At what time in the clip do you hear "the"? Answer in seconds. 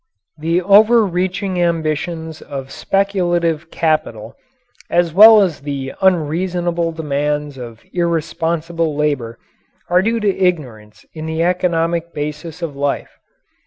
0.39-0.63, 5.61-5.93, 11.27-11.43